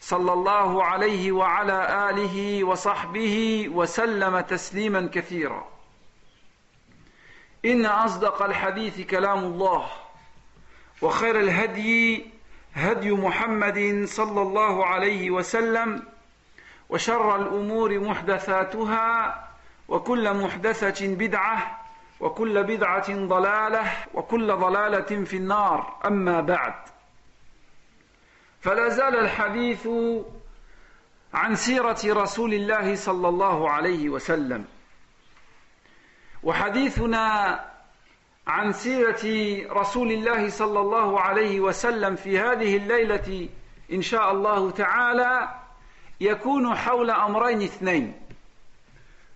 [0.00, 5.68] صلى الله عليه وعلى آله وصحبه وسلم تسليما كثيرا.
[7.64, 9.86] إن أصدق الحديث كلام الله
[11.02, 12.26] وخير الهدي
[12.74, 16.02] هدي محمد صلى الله عليه وسلم
[16.88, 19.48] وشر الأمور محدثاتها
[19.88, 21.80] وكل محدثة بدعة
[22.20, 25.96] وكل بدعة ضلالة وكل ضلالة في النار.
[26.06, 26.74] أما بعد
[28.60, 29.88] فلا زال الحديث
[31.34, 34.64] عن سيرة رسول الله صلى الله عليه وسلم
[36.42, 37.60] وحديثنا
[38.46, 39.24] عن سيرة
[39.72, 43.48] رسول الله صلى الله عليه وسلم في هذه الليلة
[43.92, 45.54] إن شاء الله تعالى
[46.20, 48.12] يكون حول أمرين اثنين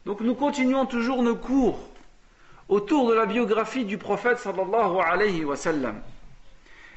[0.07, 1.79] Donc nous continuons toujours nos cours
[2.69, 5.99] autour de la biographie du prophète sallallahu alayhi wa sallam.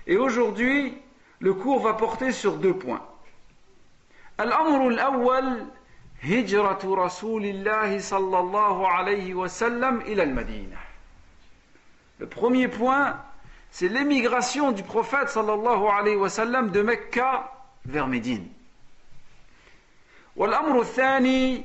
[0.07, 0.93] Et aujourd'hui,
[1.40, 3.02] le cours va porter sur deux points.
[4.40, 5.66] الأمر الأول
[6.22, 10.78] هجرة رسول الله صلى الله عليه وسلم إلى المدينة.
[12.18, 13.16] Le premier point,
[13.70, 17.50] c'est l'émigration du prophète sallallahu alayhi wa sallam de Mecca
[17.84, 18.48] vers Médine.
[20.36, 21.64] والأمر الثاني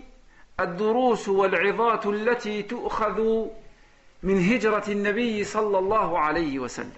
[0.59, 3.47] الدروس والعظات التي تؤخذ
[4.23, 6.91] من هجرة النبي صلى الله عليه وسلم.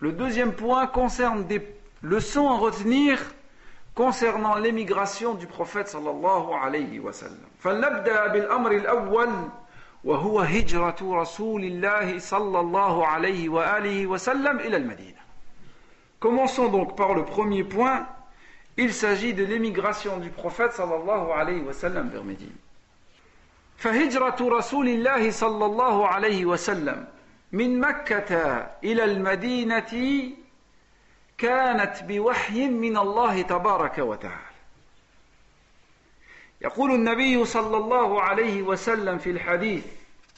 [0.00, 1.60] Le deuxième point concerne des
[2.04, 3.18] leçons à retenir
[3.94, 7.48] concernant l'émigration du prophète صلى الله عليه وسلم.
[7.60, 9.28] فلنبدأ بالأمر الأول
[10.04, 15.20] وهو هجرة رسول الله صلى الله عليه وآله وسلم إلى المدينة.
[16.20, 18.06] Commençons donc par le premier point.
[18.76, 22.56] Il s'agit de l'émigration du prophète صلى الله عليه وسلم vers Médine.
[23.76, 27.06] فهجرة رسول الله صلى الله عليه وسلم
[27.52, 28.36] من مكة
[28.84, 29.92] إلى المدينة
[31.37, 34.55] كانت بوحي من الله تبارك وتعالى.
[36.61, 39.85] يقول النبي صلى الله عليه وسلم في الحديث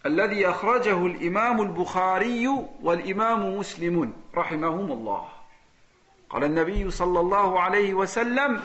[0.06, 2.48] الذي أخرجه الإمام البخاري
[2.82, 5.28] والإمام مسلم رحمهم الله.
[6.30, 8.64] قال النبي صلى الله عليه وسلم: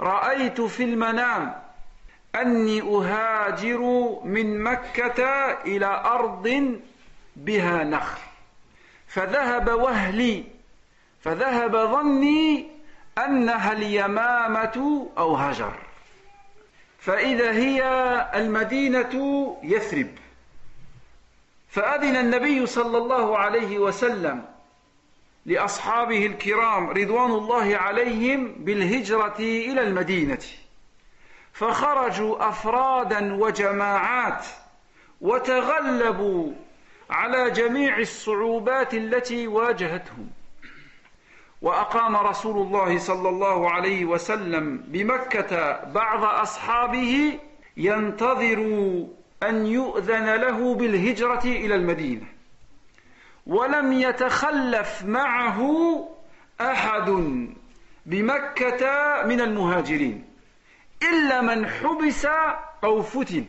[0.00, 1.62] رأيت في المنام
[2.34, 3.80] أني أهاجر
[4.24, 6.78] من مكة إلى أرض
[7.36, 8.20] بها نخل
[9.06, 10.44] فذهب وهلي
[11.22, 12.68] فذهب ظني
[13.18, 15.74] أنها اليمامة أو هجر.
[16.98, 17.82] فإذا هي
[18.34, 20.10] المدينة يثرب.
[21.68, 24.44] فأذن النبي صلى الله عليه وسلم
[25.46, 30.44] لأصحابه الكرام رضوان الله عليهم بالهجرة إلى المدينة.
[31.52, 34.46] فخرجوا أفرادا وجماعات
[35.20, 36.52] وتغلبوا
[37.10, 40.30] على جميع الصعوبات التي واجهتهم.
[41.62, 47.38] وأقام رسول الله صلى الله عليه وسلم بمكة بعض أصحابه
[47.76, 48.58] ينتظر
[49.42, 52.26] أن يؤذن له بالهجرة إلى المدينة.
[53.46, 55.60] ولم يتخلف معه
[56.60, 57.10] أحد
[58.06, 60.24] بمكة من المهاجرين.
[61.02, 62.26] إلا من حبس
[62.84, 63.44] أو فتن.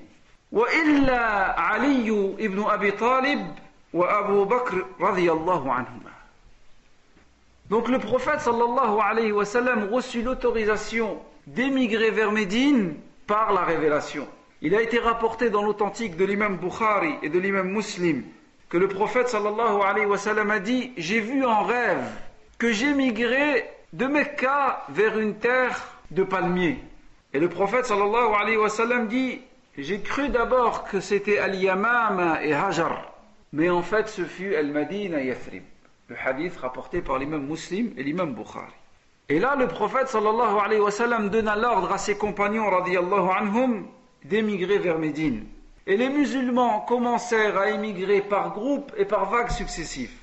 [0.52, 1.20] وإلا
[1.60, 3.56] علي بن أبي طالب
[3.94, 6.03] وأبو بكر رضي الله عنهما.
[7.70, 14.28] Donc le prophète sallallahu alayhi wa sallam reçut l'autorisation d'émigrer vers Médine par la révélation.
[14.62, 18.24] Il a été rapporté dans l'authentique de l'imam Bukhari et de l'imam Muslim
[18.70, 22.10] que le prophète sallallahu alayhi wa sallam a dit J'ai vu en rêve
[22.58, 25.80] que j'émigrais de Mecca vers une terre
[26.12, 26.80] de palmiers.
[27.34, 29.42] Et le prophète sallallahu alayhi wa sallam dit
[29.78, 33.14] J'ai cru d'abord que c'était Al-Yamam et Hajar,
[33.52, 35.64] mais en fait ce fut Al-Madina Yathrib.
[36.14, 38.72] Le hadith rapporté par l'imam Muslim et l'imam Bukhari.
[39.30, 43.88] Et là, le prophète sallallahu alayhi wa sallam donna l'ordre à ses compagnons radiyallahu anhum
[44.24, 45.48] d'émigrer vers Médine.
[45.88, 50.14] Et les musulmans commencèrent à émigrer par groupes et par vagues successives.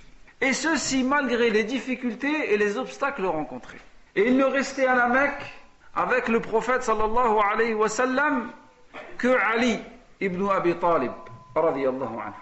[0.41, 3.81] Et ceci malgré les difficultés et les obstacles rencontrés.
[4.15, 5.43] Et il ne restait à la Mecque
[5.97, 8.53] avec le prophète sallallahu alayhi wa sallam
[9.19, 9.81] que Ali
[10.21, 11.13] ibn Abi Talib
[11.57, 12.41] radiyallahu anhu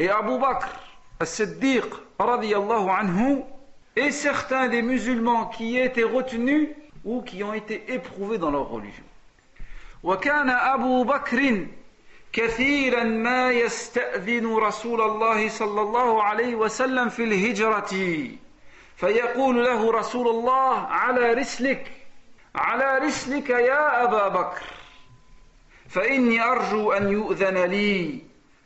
[0.00, 0.89] et Abu Bakr
[1.20, 1.84] as-Siddiq
[2.18, 3.42] radiyallahu anhu
[3.96, 6.68] et certains des musulmans qui étaient retenus
[7.04, 9.04] ou qui ont été éprouvés dans leur religion.
[10.02, 11.66] وكان أبو بكر
[12.32, 17.92] كثيرا ما يستأذن رسول الله صلى الله عليه وسلم في الهجرة
[18.96, 21.92] فيقول له رسول الله على رسلك
[22.54, 24.62] على رسلك يا أبا بكر
[25.88, 28.20] فإني أرجو أن يؤذن لي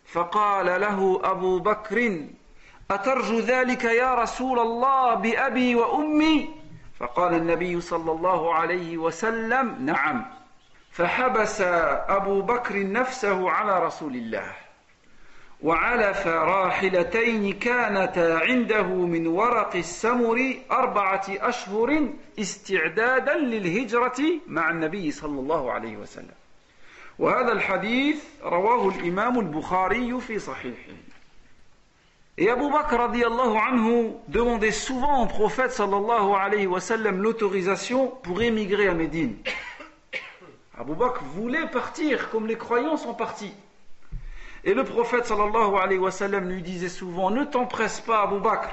[0.06, 2.24] فقال له أبو بكر
[2.90, 6.48] أترجو ذلك يا رسول الله بأبي وأمي؟
[7.00, 10.24] فقال النبي صلى الله عليه وسلم نعم.
[10.90, 11.60] فحبس
[12.08, 14.52] أبو بكر نفسه على رسول الله.
[15.62, 22.08] وعلف راحلتين كانتا عنده من ورق السمر أربعة أشهر
[22.38, 26.34] استعدادا للهجرة مع النبي صلى الله عليه وسلم.
[27.18, 31.13] وهذا الحديث رواه الإمام البخاري في صحيحه.
[32.36, 38.42] Et Abu Bakr radiallahu anhu demandait souvent au prophète sallallahu alayhi wa sallam l'autorisation pour
[38.42, 39.36] émigrer à Médine.
[40.76, 43.54] Abu Bakr voulait partir comme les croyants sont partis.
[44.64, 48.68] Et le prophète sallallahu alayhi wa sallam lui disait souvent Ne t'empresse pas, Abu Bakr,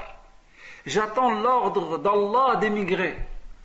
[0.88, 3.16] j'attends l'ordre d'Allah d'émigrer.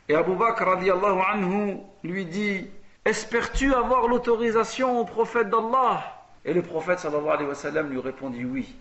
[0.09, 2.67] Et Abu Bakr radiallahu anhu lui dit
[3.03, 6.03] Espères-tu avoir l'autorisation au prophète d'Allah?
[6.45, 8.75] Et le prophète sallallahu alayhi wa sallam lui répondit Oui.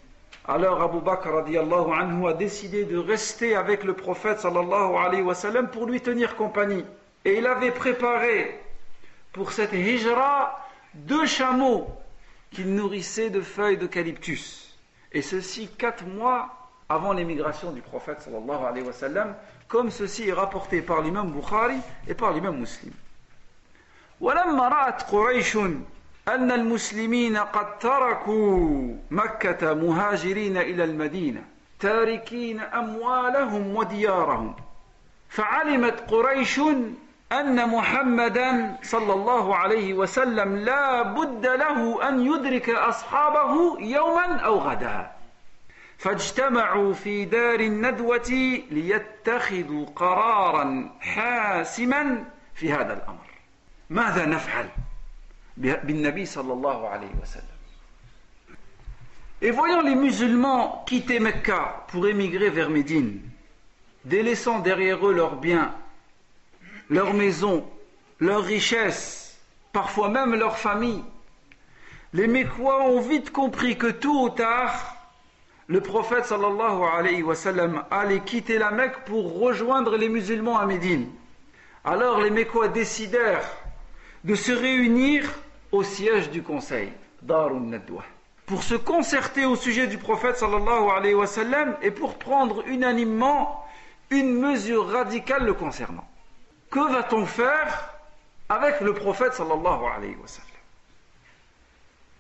[0.49, 5.25] Alors Abu Bakr radiallahu anhu a décidé de rester avec le prophète sallallahu alayhi
[5.73, 6.85] pour lui tenir compagnie.
[7.25, 8.61] Et il avait préparé
[9.33, 10.61] pour cette hijra
[10.95, 11.89] deux chameaux
[12.53, 14.73] qu'il nourrissait de feuilles d'eucalyptus.
[15.11, 16.49] Et ceci quatre mois
[16.89, 18.87] avant l'émigration du prophète sallallahu alayhi
[19.67, 22.93] comme ceci est rapporté par l'imam Bukhari et par l'imam Muslim.
[26.29, 31.45] أن المسلمين قد تركوا مكة مهاجرين إلى المدينة
[31.81, 34.57] تاركين أموالهم وديارهم.
[35.29, 36.61] فعلمت قريش
[37.33, 45.11] أن محمدا صلى الله عليه وسلم لا بد له أن يدرك أصحابه يوما أو غدا.
[45.99, 52.25] فاجتمعوا في دار الندوة ليتخذوا قرارا حاسما
[52.55, 53.27] في هذا الأمر.
[53.91, 54.69] ماذا نفعل؟
[55.57, 57.41] bin sallallahu alayhi wa.
[59.43, 63.21] Et voyant les musulmans quitter Mecca pour émigrer vers Médine,
[64.05, 65.75] délaissant derrière eux leurs biens,
[66.89, 67.67] leurs maisons,
[68.21, 69.39] leurs richesses,
[69.73, 71.05] parfois même leurs familles,
[72.13, 74.97] les Mécois ont vite compris que tôt ou tard,
[75.69, 77.35] le prophète sallallahu alayhi wa
[77.91, 81.09] allait quitter la Mecque pour rejoindre les musulmans à Médine.
[81.85, 83.51] Alors les Mécois décidèrent
[84.25, 85.31] de se réunir
[85.72, 86.92] au siège du conseil,
[87.22, 88.04] Darun Nadwa,
[88.46, 93.66] pour se concerter au sujet du prophète sallallahu alayhi wa sallam et pour prendre unanimement
[94.10, 96.08] une mesure radicale le concernant.
[96.70, 97.94] Que va-t-on faire
[98.50, 100.48] avec le prophète sallallahu alayhi wa sallam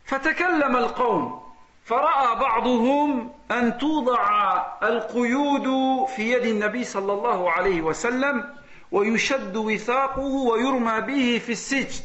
[0.06, 1.42] فتكلم القوم
[1.86, 5.68] فرأى بعضهم أن توضع القيود
[6.08, 8.54] في يد النبي صلى الله عليه وسلم
[8.92, 12.04] ويشد وثاقه ويرمى به في السجن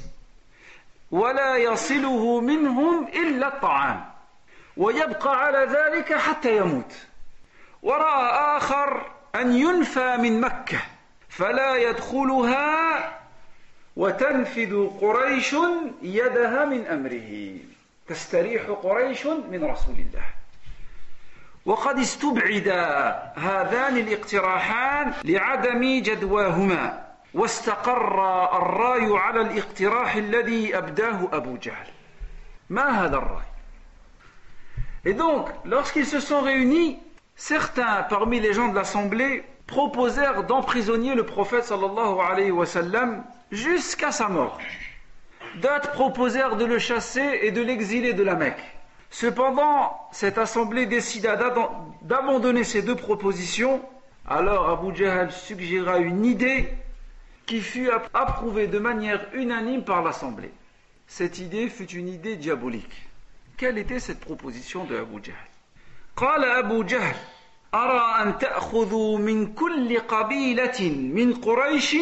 [1.12, 4.06] ولا يصله منهم إلا الطعام.
[4.78, 6.94] ويبقى على ذلك حتى يموت.
[7.84, 10.80] ورأى آخر أن ينفى من مكة
[11.30, 13.20] فلا يدخلها
[13.96, 15.56] وتنفذ قريش
[16.02, 17.58] يدها من أمره.
[18.08, 20.26] تستريح قريش من رسول الله.
[21.66, 22.68] وقد استبعد
[23.38, 27.11] هذان الاقتراحان لعدم جدواهما.
[27.35, 31.87] واستقر الراي على الاقتراح الذي أبداه أبو جهل
[32.71, 33.45] ما هذا الراي
[35.05, 36.99] Et donc, lorsqu'ils se sont réunis,
[37.37, 43.23] certains parmi les gens de l'assemblée proposèrent d'emprisonner le prophète sallallahu alayhi wa sallam
[43.53, 44.59] jusqu'à sa mort.
[45.63, 48.63] D'autres proposèrent de le chasser et de l'exiler de la Mecque.
[49.11, 51.37] Cependant, cette assemblée décida
[52.03, 53.81] d'abandonner ces deux propositions.
[54.29, 56.69] Alors Abu Jahl suggéra une idée
[57.51, 60.53] qui fut approuvée de manière unanime par l'assemblée.
[61.07, 63.07] Cette idée fut une idée diabolique.
[63.57, 65.35] Quelle était cette proposition de Abu Jahl
[66.17, 67.15] قال أبو جهل
[67.75, 70.81] أرى أن تأخذوا من كل قبيلة
[71.15, 71.97] من قريش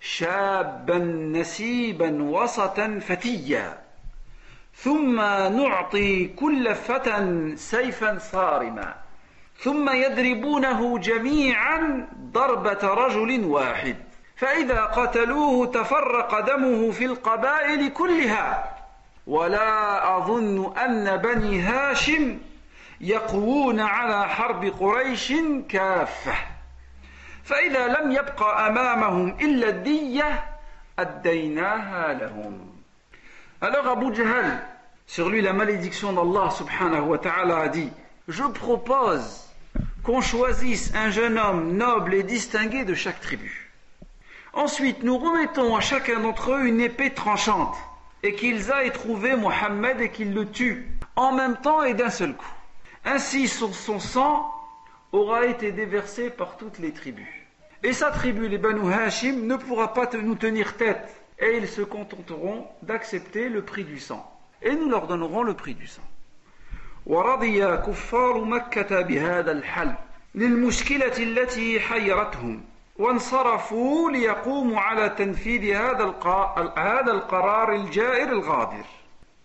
[0.00, 0.98] شابا
[1.38, 3.78] نسيبا وسطا فتيا
[4.74, 5.16] ثم
[5.56, 8.94] نعطي كل فتى سيفا صارما
[9.58, 13.96] ثم يضربونه جميعا ضربة رجل واحد
[14.37, 18.75] فإذا قتلوه تفرق دمه في القبائل كلها
[19.27, 22.37] ولا أظن أن بني هاشم
[23.01, 25.33] يقوون على حرب قريش
[25.69, 26.35] كافة
[27.43, 30.43] فإذا لم يبقى أمامهم إلا الدية
[30.99, 32.75] أديناها لهم
[33.61, 34.59] Alors Abu Jahl
[35.07, 37.89] Sur lui, la malédiction d'Allah subhanahu wa ta'ala a dit
[38.27, 39.47] Je propose
[40.03, 43.64] qu'on choisisse un jeune homme noble et distingué de chaque tribu.
[44.54, 47.76] Ensuite, nous remettons à chacun d'entre eux une épée tranchante
[48.22, 52.34] et qu'ils aillent trouver Mohammed et qu'ils le tuent en même temps et d'un seul
[52.34, 52.52] coup.
[53.04, 54.52] Ainsi, son, sang
[55.12, 57.28] aura été déversé par toutes les tribus.
[57.82, 61.80] Et sa tribu, les Banu Hashim, ne pourra pas nous tenir tête et ils se
[61.80, 64.30] contenteront d'accepter le prix du sang.
[64.62, 66.02] Et nous leur donnerons le prix du sang.
[67.06, 69.94] ورضي كفار مكة بهذا الحل
[70.34, 72.62] للمشكلة التي حيرتهم
[72.99, 76.03] وانصرفوا ليقوموا على تنفيذ هذا
[76.77, 78.85] هذا القرار الجائر الغادر.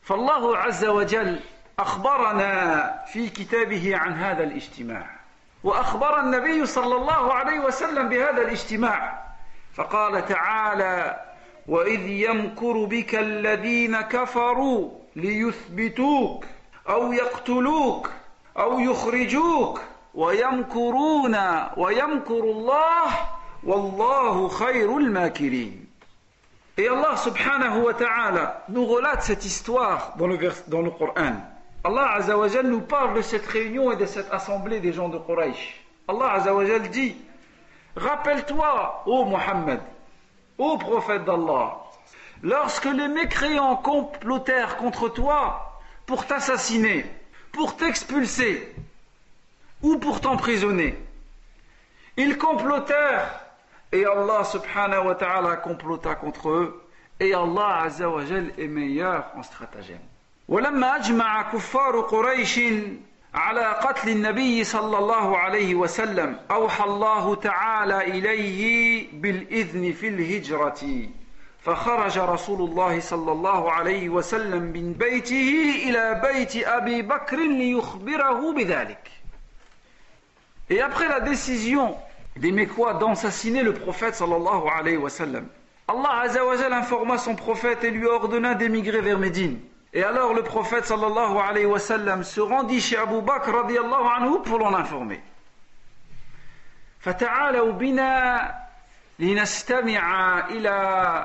[0.02, 1.40] فالله عز وجل
[1.78, 5.06] أخبرنا في كتابه عن هذا الاجتماع
[5.64, 9.20] وأخبر النبي صلى الله عليه وسلم بهذا الاجتماع.
[9.74, 11.20] فقال تعالى
[11.68, 16.44] وإذ يمكر بك الذين كفروا ليثبتوك
[16.88, 18.10] أو يقتلوك
[18.58, 19.80] أو يخرجوك
[20.14, 21.36] ويمكرون
[21.76, 23.06] ويمكر الله
[23.62, 25.72] Wallahu khayrul makirin.
[26.78, 31.36] Et Allah subhanahu wa ta'ala nous relate cette histoire dans le, vers, Coran.
[31.84, 32.18] Allah
[32.64, 35.84] nous parle de cette réunion et de cette assemblée des gens de Quraysh.
[36.08, 37.16] Allah azawajal dit
[37.96, 39.80] Rappelle-toi, ô Mohammed,
[40.56, 41.76] ô prophète d'Allah,
[42.42, 47.04] lorsque les mécréants complotèrent contre toi pour t'assassiner,
[47.52, 48.74] pour t'expulser
[49.82, 50.96] ou pour t'emprisonner,
[52.16, 53.49] ils complotèrent
[53.92, 56.82] et Allah subhanahu wa ta'ala complota contre eux
[57.18, 60.00] et Allah azza wa est meilleur en stratagème.
[60.48, 62.60] ولما أجمع كفار قريش
[63.34, 71.08] على قتل النبي صلى الله عليه وسلم أوحى الله تعالى إليه بالإذن في الهجرة
[71.64, 79.10] فخرج رسول الله صلى الله عليه وسلم من بيته إلى بيت أبي بكر ليخبره بذلك
[80.70, 81.96] Et après la décision
[82.40, 85.46] des Mécois d'assassiner le prophète sallallahu alayhi wa sallam,
[85.86, 89.60] Allah azawajal informa son prophète et lui ordonna d'émigrer vers Médine.
[89.92, 94.42] Et alors le prophète sallallahu alayhi wa sallam se rendit chez Abu Bakr radiallahu anhu
[94.42, 95.20] pour l'en informer.
[97.00, 98.54] فتعالوا بنا
[99.18, 100.68] لنستمع إلى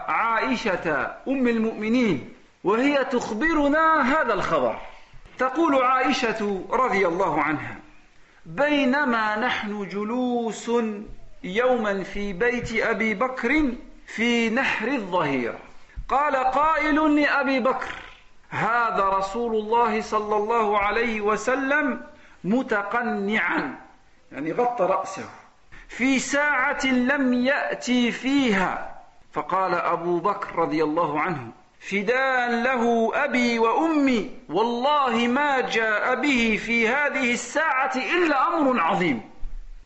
[0.08, 4.80] عائشة أم المؤمنين وهي تخبرنا هذا الخبر
[5.38, 7.85] تقول عائشة رضي الله عنها
[8.46, 10.72] بينما نحن جلوس
[11.44, 13.72] يوما في بيت أبي بكر
[14.08, 15.60] في نحر الظهيرة
[16.10, 17.90] قال قائل لأبي بكر
[18.50, 22.02] هذا رسول الله صلى الله عليه وسلم
[22.44, 23.75] متقنعا
[24.32, 25.30] يعني غطى رأسه.
[25.88, 29.02] في ساعة لم يأتي فيها
[29.34, 31.52] فقال أبو بكر رضي الله عنه
[31.89, 39.22] فداء له أبي وأمي والله ما جاء به في هذه الساعة إلا أمر عظيم.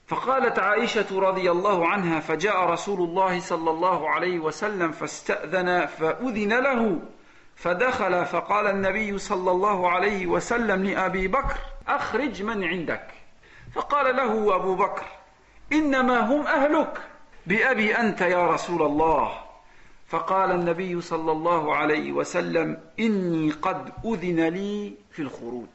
[0.08, 7.00] فقالت عائشة رضي الله عنها فجاء رسول الله صلى الله عليه وسلم فاستأذن فأذن له
[7.56, 13.08] فدخل فقال النبي صلى الله عليه وسلم لأبي بكر أخرج من عندك.
[13.75, 15.06] فقال له أبو بكر
[15.74, 16.98] إنما هم أهلك.
[17.46, 19.49] بأبي أنت يا رسول الله.
[20.10, 25.68] فقال النبي صلى الله عليه وسلم إني قد أذن لي في الخروج.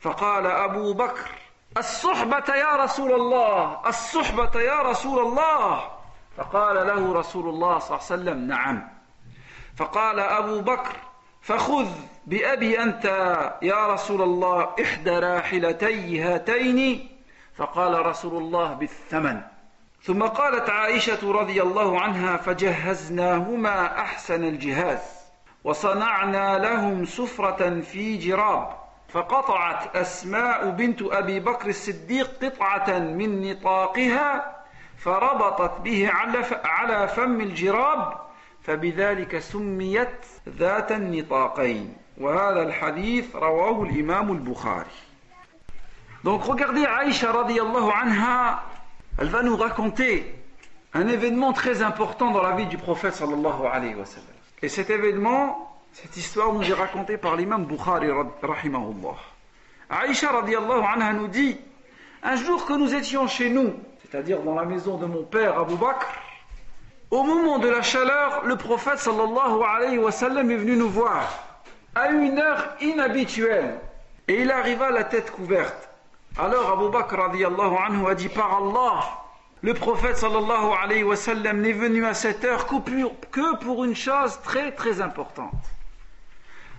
[0.00, 1.30] فقال أبو بكر
[1.78, 5.82] الصحبة يا رسول الله الصحبة يا رسول الله.
[6.36, 8.88] فقال له رسول الله صلى الله عليه وسلم نعم.
[9.76, 10.96] فقال أبو بكر
[11.42, 11.88] فخذ
[12.26, 13.04] بأبي أنت
[13.62, 17.08] يا رسول الله إحدى راحلتي هاتين.
[17.56, 19.40] فقال رسول الله بالثمن.
[20.02, 25.00] ثم قالت عائشة رضي الله عنها فجهزناهما أحسن الجهاز
[25.64, 28.68] وصنعنا لهم سفرة في جراب
[29.08, 34.56] فقطعت أسماء بنت أبي بكر الصديق قطعة من نطاقها
[34.98, 36.10] فربطت به
[36.64, 38.18] على فم الجراب
[38.62, 41.96] فبذلك سميت ذات النطاقين.
[42.20, 44.90] وهذا الحديث رواه الإمام البخاري.
[46.22, 48.62] Donc regardez Aïcha radiallahu anha,
[49.20, 50.34] elle va nous raconter
[50.94, 53.22] un événement très important dans la vie du prophète.
[54.62, 58.08] Et cet événement, cette histoire nous est racontée par l'imam Bukhari
[58.42, 59.16] rahimahullah.
[59.90, 61.58] Aïcha radiallahu anha nous dit,
[62.22, 65.76] un jour que nous étions chez nous, c'est-à-dire dans la maison de mon père Abu
[65.76, 66.06] Bakr,
[67.10, 71.60] au moment de la chaleur, le prophète est venu nous voir
[71.94, 73.80] à une heure inhabituelle
[74.28, 75.89] et il arriva la tête couverte.
[76.38, 79.00] Alors Abu Bakr anhu a dit par Allah,
[79.62, 84.40] le prophète sallallahu alayhi wa sallam n'est venu à cette heure que pour une chose
[84.42, 85.52] très très importante.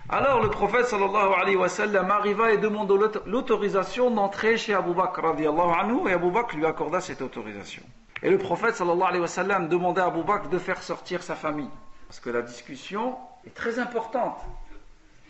[0.08, 2.94] Alors le prophète sallallahu alayhi wa sallam arriva et demanda
[3.26, 7.82] l'autorisation d'entrer chez Abu Bakr anhu et Abu Bakr lui accorda cette autorisation.
[8.22, 11.70] Et le prophète sallallahu alayhi wa demanda à Abu Bakr de faire sortir sa famille.
[12.08, 13.16] Parce que la discussion
[13.46, 14.40] est très importante.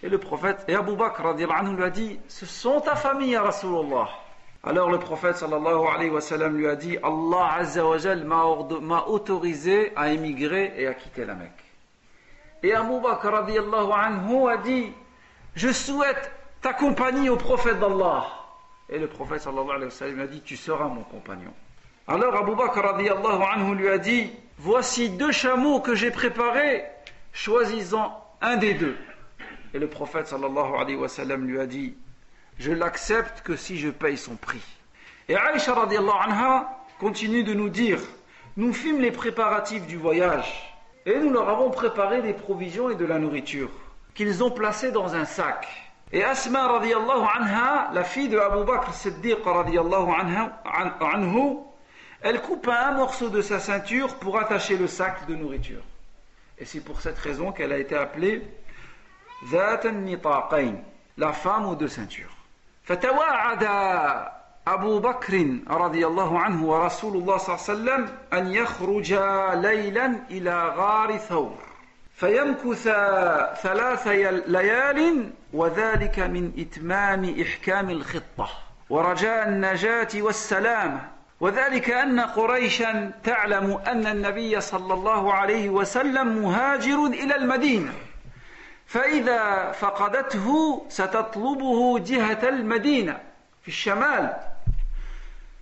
[0.02, 4.08] Et le prophète, et Abu Bakr anhu lui a dit, ce sont ta famille Rasulullah.
[4.64, 7.96] Alors le prophète sallallahu alayhi wa lui a dit, Allah azza wa
[8.80, 11.64] m'a autorisé à émigrer et à quitter la Mecque.
[12.64, 14.92] Et Abu Bakr anhu a dit
[15.54, 18.26] Je souhaite ta compagnie au prophète d'Allah.
[18.88, 21.52] Et le prophète sallallahu alayhi wa sallam a dit Tu seras mon compagnon.
[22.08, 26.84] Alors Abu Bakr anhu lui a dit Voici deux chameaux que j'ai préparés,
[27.32, 28.96] choisis-en un des deux.
[29.74, 31.94] Et le prophète sallallahu alayhi wa sallam lui a dit
[32.58, 34.62] Je l'accepte que si je paye son prix.
[35.28, 38.00] Et Aïcha radiallahu anha continue de nous dire
[38.56, 40.68] Nous fîmes les préparatifs du voyage.
[41.06, 43.70] Et nous leur avons préparé des provisions et de la nourriture
[44.14, 45.66] qu'ils ont placées dans un sac.
[46.12, 51.56] Et Asma radiallahu anha, la fille de Abu Bakr Siddiq radiallahu anhu,
[52.20, 55.82] elle coupa un morceau de sa ceinture pour attacher le sac de nourriture.
[56.58, 58.42] Et c'est pour cette raison qu'elle a été appelée
[61.16, 62.36] la femme aux deux ceintures.
[64.68, 69.12] أبو بكر رضي الله عنه ورسول الله صلى الله عليه وسلم أن يخرج
[69.54, 71.58] ليلا إلى غار ثور.
[72.14, 72.82] فيمكث
[73.62, 74.06] ثلاث
[74.46, 78.48] ليال وذلك من إتمام إحكام الخطة.
[78.90, 81.00] ورجاء النجاة والسلامة.
[81.40, 87.92] وذلك أن قريشا تعلم أن النبي صلى الله عليه وسلم مهاجر إلى المدينة.
[88.92, 90.46] فإذا فقدته
[90.88, 93.20] ستطلبه جهة المدينة
[93.62, 94.36] في الشمال.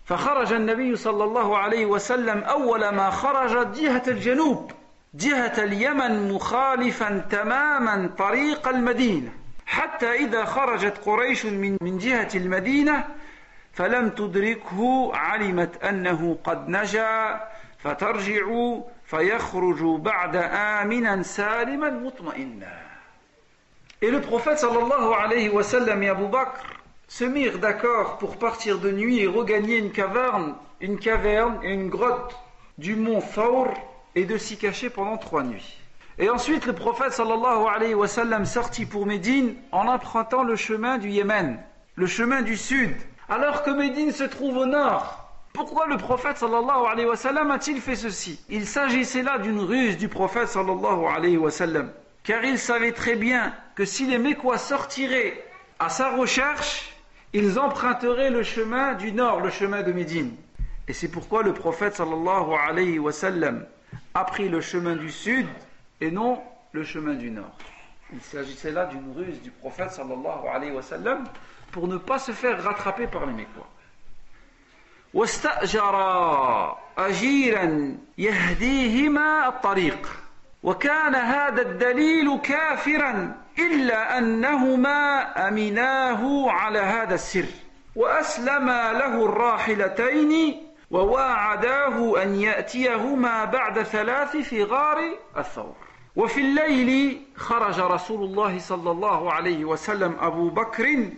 [0.05, 4.73] فخرج النبي صلى الله عليه وسلم أول ما خرج جهة الجنوب
[5.15, 9.33] جهة اليمن مخالفا تماما طريق المدينة.
[9.67, 13.05] حتى إذا خرجت قريش من من جهة المدينة
[13.73, 17.41] فلم تدركه علمت أنه قد نجا
[17.79, 18.45] فترجع
[19.05, 22.90] فيخرج بعد آمنا سالما مطمئنا.
[24.03, 26.65] Et le prophète sallallahu alayhi wa sallam et Abu Bakr
[27.07, 31.91] se mirent d'accord pour partir de nuit et regagner une caverne, une caverne et une
[31.91, 32.35] grotte
[32.79, 33.69] du mont Thawr
[34.15, 35.77] et de s'y cacher pendant trois nuits.
[36.19, 40.97] Et ensuite le prophète sallallahu alayhi wa sallam sortit pour Médine en empruntant le chemin
[40.97, 41.59] du Yémen,
[41.95, 42.97] le chemin du sud,
[43.29, 45.29] alors que Médine se trouve au nord.
[45.53, 48.41] Pourquoi le prophète sallallahu alayhi wa sallam a-t-il fait ceci?
[48.49, 51.91] Il s'agissait là d'une ruse du prophète sallallahu alayhi wa sallam,
[52.24, 55.44] car il savait très bien que si les Mécois sortiraient
[55.80, 56.94] à sa recherche,
[57.34, 60.34] ils emprunteraient le chemin du nord, le chemin de Médine.
[60.88, 63.66] Et c'est pourquoi le prophète sallallahu alayhi wa sallam
[64.14, 65.48] a pris le chemin du sud
[66.02, 67.58] et non le chemin du nord.
[68.14, 71.26] Il s'agissait là d'une ruse du prophète sallallahu alayhi wa sallam
[71.72, 73.68] pour ne pas se faire rattraper par les Mécois.
[75.16, 75.96] واستأجر
[76.98, 80.10] أجيرا يهديهما الطريق
[80.63, 87.47] وكان هذا الدليل كافرا إلا أنهما أمناه على هذا السر
[87.97, 94.99] وأسلما له الراحلتين وواعداه أن يأتيهما بعد ثلاث في غار
[95.39, 95.77] الثور.
[96.17, 101.09] وفي الليل خرج رسول الله صلى الله عليه وسلم أبو بكر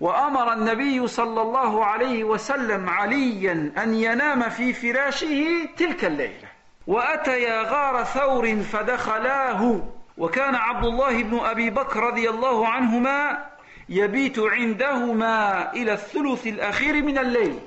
[0.00, 6.45] وأمر النبي صلى الله عليه وسلم عليا أن ينام في فراشه تلك الليلة.
[6.86, 9.80] وأتيا غار ثور فدخلاه
[10.18, 13.44] وكان عبد الله بن أبي بكر رضي الله عنهما
[13.88, 17.58] يبيت عندهما إلى الثلث الأخير من الليل.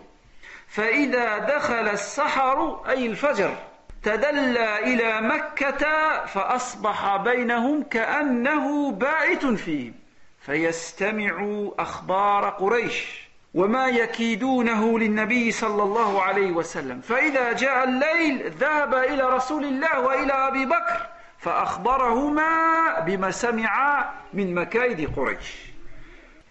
[0.67, 3.55] فإذا دخل السحر أي الفجر
[4.03, 5.85] تدلى إلى مكة
[6.25, 9.93] فأصبح بينهم كأنه بائت فيهم
[10.39, 13.28] فيستمع أخبار قريش.
[13.53, 17.01] وما يكيدونه للنبي صلى الله عليه وسلم.
[17.01, 21.07] فإذا جاء الليل ذهب إلى رسول الله وإلى أبي بكر
[21.37, 25.71] فأخبرهما بما سمع من مكايد قريش.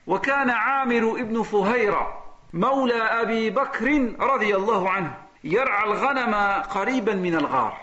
[0.06, 7.76] وكان عامر ابن فهيرة مولى أبي بكر رضي الله عنه يرعى الغنم قريبا من الغار.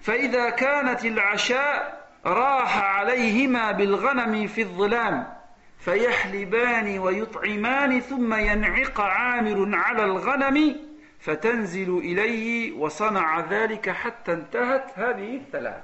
[0.00, 5.37] فإذا كانت العشاء راح عليهما بالغنم في الظلام.
[5.79, 10.75] فيحلبان ويطعمان ثم ينعق عامر على الغنم
[11.19, 15.83] فتنزل إليه وصنع ذلك حتى انتهت هذه الثلاث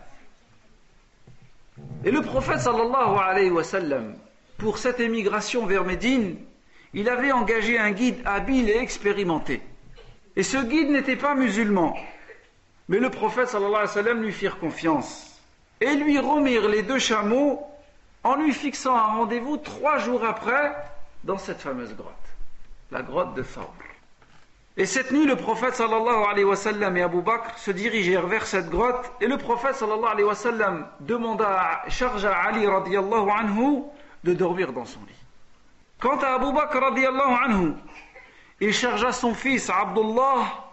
[2.03, 4.15] Et le prophète sallallahu alayhi wa sallam,
[4.57, 6.35] pour cette émigration vers Médine,
[6.93, 9.61] il avait engagé un guide habile et expérimenté.
[10.35, 11.95] Et ce guide n'était pas musulman.
[12.89, 15.39] Mais le prophète sallallahu alayhi wa sallam lui firent confiance.
[15.79, 17.65] Et lui remirent les deux chameaux
[18.24, 20.74] en lui fixant un rendez-vous trois jours après
[21.22, 22.10] dans cette fameuse grotte,
[22.90, 23.72] la grotte de Thawr.
[24.76, 28.44] Et cette nuit, le prophète sallallahu alayhi wa sallam et Abu Bakr se dirigèrent vers
[28.44, 33.82] cette grotte et le prophète sallallahu alayhi wa sallam demanda, chargea Ali radiallahu anhu
[34.24, 35.14] de dormir dans son lit.
[36.00, 37.72] Quant à Abu Bakr radiallahu anhu,
[38.60, 40.64] il chargea son fils Abdullah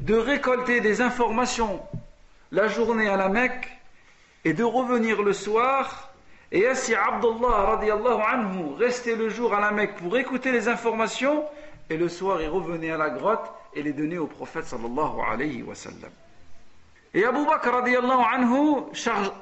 [0.00, 1.82] de récolter des informations
[2.50, 3.68] la journée à la Mecque
[4.44, 6.13] et de revenir le soir.
[6.54, 11.44] Et ainsi Abdullah radiallahu anhu restait le jour à la Mecque pour écouter les informations
[11.90, 15.64] et le soir il revenait à la grotte et les donnait au prophète sallallahu alayhi
[15.64, 15.74] wa.
[17.12, 18.82] Et Abu Bakr radiallahu anhu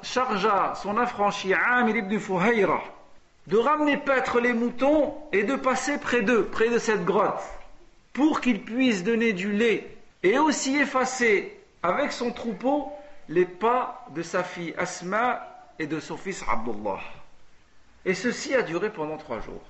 [0.01, 2.81] chargea son affranchi Amir ibn Fuhayra
[3.45, 7.43] de ramener paître les moutons et de passer près d'eux, près de cette grotte,
[8.13, 12.91] pour qu'ils puissent donner du lait et aussi effacer avec son troupeau
[13.29, 16.99] les pas de sa fille Asma et de son fils Abdullah.
[18.05, 19.61] Et ceci a duré pendant trois jours.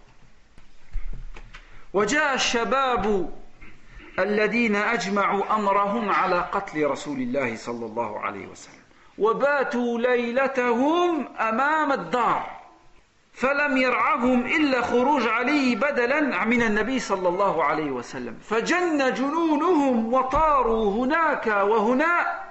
[1.93, 3.29] وجاء الشباب
[4.19, 8.83] الذين أجمعوا أمرهم على قتل رسول الله صلى الله عليه وسلم
[9.17, 12.63] وباتوا ليلتهم أمام الدار
[13.33, 20.91] فلم يرعهم إلا خروج علي بدلا من النبي صلى الله عليه وسلم فجن جنونهم وطاروا
[21.05, 22.43] هناك وهنا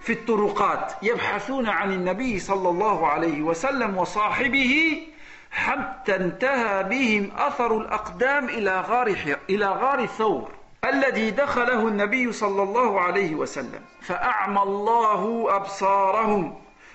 [0.00, 5.02] في الطرقات يبحثون عن النبي صلى الله عليه وسلم وصاحبه
[5.50, 9.14] حتى انتهى بهم أثر الأقدام إلى غار,
[9.50, 10.50] إلى غار ثور
[10.84, 13.80] الذي دخله النبي صلى الله عليه وسلم.
[14.02, 16.54] فأعمى الله أبصارهم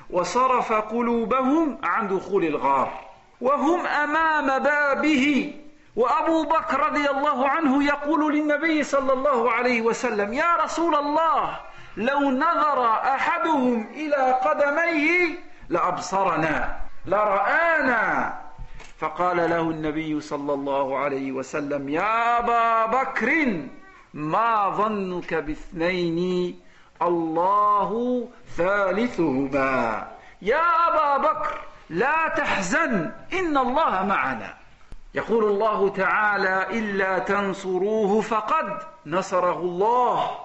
[0.10, 2.92] وصرف قلوبهم عن دخول الغار.
[3.42, 5.54] وهم أمام بابه
[5.96, 11.60] وأبو بكر رضي الله عنه يقول للنبي صلى الله عليه وسلم يا رسول الله
[11.98, 15.36] لو نظر أحدهم إلى قدميه
[15.70, 18.34] لأبصرنا لرآنا.
[19.00, 23.64] فقال له النبي صلى الله عليه وسلم يا أبا بكر
[24.14, 26.60] ما ظنك باثنين؟
[27.02, 28.28] الله
[28.58, 30.08] ثالثهما.
[30.42, 34.54] يا أبا بكر لا تحزن إن الله معنا.
[35.16, 40.45] يقول الله تعالى إلا تنصروه فقد نصره الله.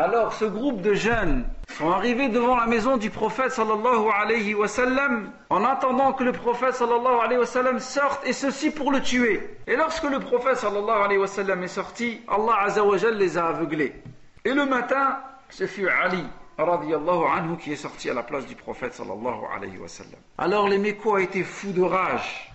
[0.00, 1.44] Alors ce groupe de jeunes
[1.76, 7.40] sont arrivés devant la maison du prophète sallallahu en attendant que le prophète sallallahu alayhi
[7.40, 9.58] wa sallam sorte et ceci pour le tuer.
[9.66, 13.92] Et lorsque le prophète sallallahu alayhi wa sallam est sorti, Allah azawajal les a aveuglés.
[14.44, 15.18] Et le matin,
[15.50, 16.22] ce fut Ali
[16.56, 20.20] radiallahu anhu qui est sorti à la place du prophète sallallahu alayhi wa sallam.
[20.38, 22.52] Alors les Mécois étaient fous de rage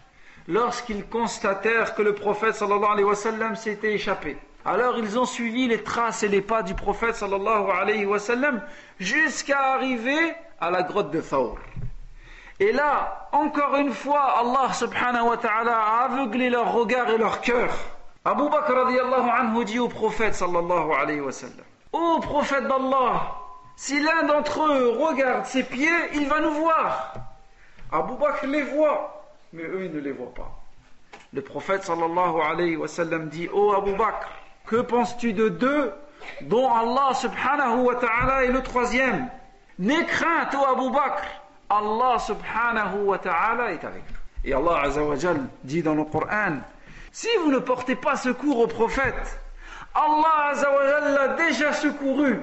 [0.48, 4.38] lorsqu'ils constatèrent que le prophète sallallahu alayhi wa sallam s'était échappé.
[4.66, 8.62] Alors ils ont suivi les traces et les pas du prophète sallallahu alayhi wa sallam
[9.00, 11.58] jusqu'à arriver à la grotte de Thawr.
[12.60, 17.42] Et là, encore une fois, Allah subhanahu wa ta'ala a aveuglé leur regard et leur
[17.42, 17.70] cœur.
[18.24, 23.36] Abu Bakr radiallahu dit au prophète sallallahu alayhi wa sallam Ô prophète d'Allah,
[23.76, 27.16] si l'un d'entre eux regarde ses pieds, il va nous voir.
[27.92, 30.52] Abu Bakr les voit, mais eux ils ne les voient pas.
[31.34, 34.30] Le prophète sallallahu alayhi wa sallam dit Ô Abu Bakr,
[34.68, 35.92] que penses-tu de deux?
[36.42, 39.28] Dont Allah subhanahu wa ta'ala est le troisième.
[39.78, 41.24] N'aie crainte, ô Abu Bakr,
[41.70, 44.50] Allah subhanahu wa ta'ala est avec nous.
[44.50, 46.60] Et Allah azawajal dit dans le Coran
[47.12, 49.40] Si vous ne portez pas secours au prophète,
[49.94, 52.40] Allah azawajal l'a déjà secouru.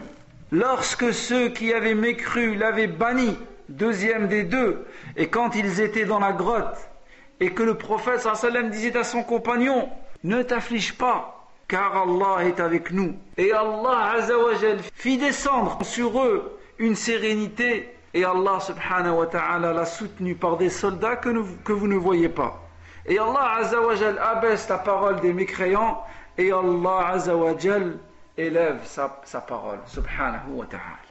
[0.52, 4.84] Lorsque ceux qui avaient mécru l'avaient banni, deuxième des deux,
[5.16, 6.90] et quand ils étaient dans la grotte,
[7.38, 9.88] et que le prophète sallam disait à son compagnon
[10.24, 11.39] Ne t'afflige pas
[11.70, 13.14] car Allah est avec nous.
[13.36, 19.86] Et Allah Azzawajal fit descendre sur eux une sérénité et Allah subhanahu wa ta'ala l'a
[19.86, 21.30] soutenu par des soldats que,
[21.62, 22.60] que, vous ne voyez pas.
[23.06, 26.02] Et Allah Azzawajal abaisse la parole des mécréants
[26.36, 27.98] et Allah Azzawajal
[28.36, 31.06] élève sa, sa parole subhanahu wa ta'ala.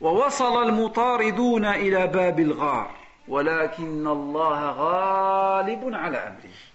[0.00, 2.90] ووصل المطاردون إلى باب الغار
[3.28, 6.69] ولكن الله غالب على أمره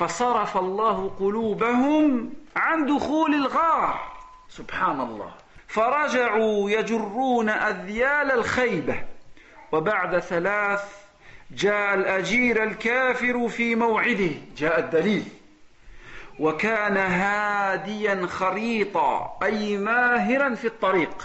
[0.00, 4.00] فصرف الله قلوبهم عن دخول الغار.
[4.48, 5.30] سبحان الله
[5.68, 9.02] فرجعوا يجرون أذيال الخيبة.
[9.72, 10.84] وبعد ثلاث
[11.50, 14.30] جاء الأجير الكافر في موعده.
[14.56, 15.24] جاء الدليل.
[16.38, 21.24] وكان هاديا خريطا أي ماهرا في الطريق.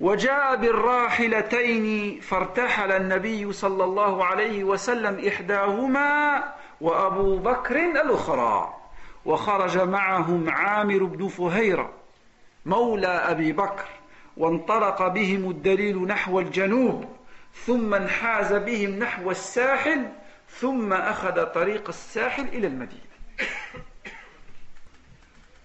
[0.00, 6.44] وجاء بالراحلتين فارتحل النبي صلى الله عليه وسلم إحداهما
[6.84, 8.74] وأبو بكر الأخرى
[9.24, 11.92] وخرج معهم عامر بن فهيرة
[12.66, 13.84] مولى أبي بكر
[14.36, 17.04] وانطلق بهم الدليل نحو الجنوب
[17.66, 20.08] ثم انحاز بهم نحو الساحل
[20.48, 23.14] ثم أخذ طريق الساحل إلى المدينة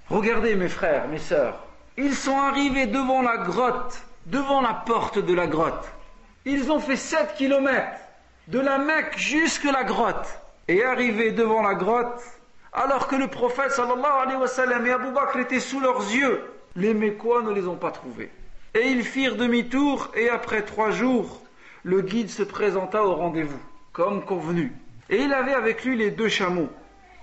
[0.10, 1.60] Regardez mes frères, mes sœurs,
[1.98, 5.88] ils sont arrivés devant la grotte, devant la porte de la grotte.
[6.46, 8.00] Ils ont fait 7 kilomètres
[8.48, 10.40] de la Mecque jusqu'à la grotte.
[10.70, 12.22] Et arrivés devant la grotte,
[12.74, 16.44] alors que le prophète sallallahu alayhi wa sallam et Abu Bakr étaient sous leurs yeux,
[16.76, 18.30] les Mécois ne les ont pas trouvés.
[18.76, 21.42] Et ils firent demi-tour et après trois jours,
[21.82, 23.60] le guide se présenta au rendez-vous,
[23.94, 24.72] comme convenu.
[25.10, 26.70] Et il avait avec lui les deux chameaux.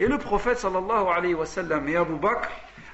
[0.00, 2.50] Et le prophète sallallahu alayhi wa sallam et Abu Bakr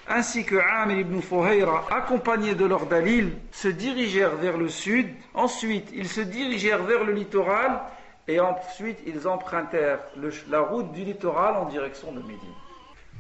[0.07, 5.09] ainsi que Amir ibn Fuhayra, accompagnés de leur dalil, se dirigèrent vers le sud.
[5.33, 7.81] Ensuite, ils se dirigèrent vers le littoral
[8.29, 10.01] et ensuite ils empruntèrent
[10.49, 12.57] la route du littoral en direction de Médine.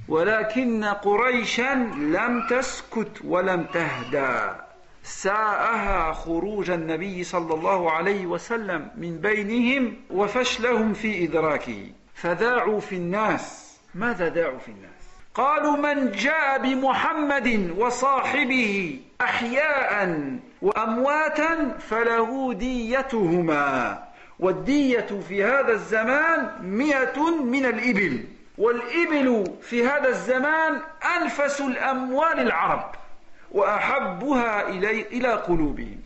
[0.08, 4.50] ولكن قريشا لم تسكت ولم تهدى.
[5.02, 11.92] ساءها خروج النبي صلى الله عليه وسلم من بينهم وفشلهم في إدراكه.
[12.14, 13.76] فذاعوا في الناس.
[13.94, 15.02] ماذا داعوا في الناس؟
[15.34, 20.12] قالوا من جاء بمحمد وصاحبه احياء
[20.62, 24.02] وامواتا فله ديتهما.
[24.42, 28.24] والدية في هذا الزمان مئة من الإبل
[28.59, 30.81] والإبل في هذا الزمان
[31.20, 32.94] أنفس الأموال العرب
[33.50, 36.00] وأحبها الي إلى قلوبهم.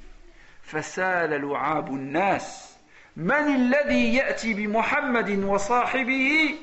[0.63, 2.77] فسال لعاب الناس
[3.17, 6.55] من الذي يأتي بمحمد وصاحبه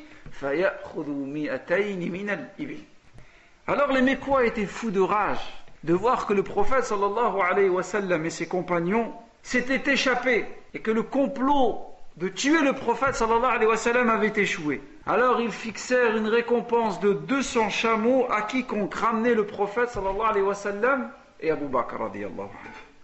[3.68, 7.84] Alors les Mécois étaient fous de rage de voir que le prophète sallallahu alayhi wa
[7.84, 13.56] sallam et ses compagnons s'étaient échappés et que le complot de tuer le prophète sallallahu
[13.56, 14.82] alayhi wa sallam avait échoué.
[15.06, 20.46] Alors ils fixèrent une récompense de 200 chameaux à quiconque ramenait le prophète sallallahu alayhi
[20.46, 22.48] wa sallam et Abu Bakr radiallahu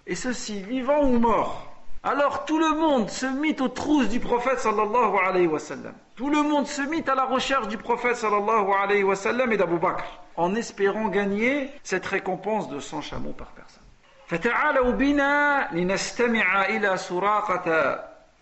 [0.07, 1.65] Et ceci, vivant ou mort.
[2.03, 5.93] Alors tout le monde se mit aux trousses du prophète sallallahu alayhi wa sallam.
[6.15, 9.57] Tout le monde se mit à la recherche du prophète sallallahu alayhi wa sallam et
[9.57, 10.05] d'Abu Bakr
[10.37, 13.83] en espérant gagner cette récompense de 100 chameaux par personne.
[14.29, 17.99] فتعالوا بنا لنستمع إلى سراقة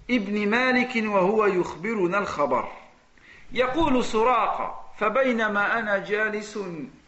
[0.09, 2.67] ابن مالك وهو يخبرنا الخبر.
[3.51, 6.59] يقول سراقة فبينما أنا جالس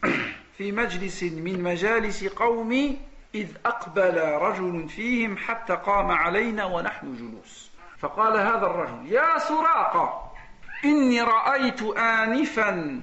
[0.58, 2.98] في مجلس من مجالس قومي
[3.34, 7.70] إذ أقبل رجل فيهم حتى قام علينا ونحن جلوس.
[7.98, 10.32] فقال هذا الرجل يا سراقة
[10.84, 13.00] إني رأيت آنفا